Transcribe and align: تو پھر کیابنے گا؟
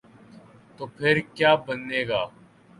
تو 0.77 0.83
پھر 0.95 1.15
کیابنے 1.35 2.01
گا؟ 2.09 2.21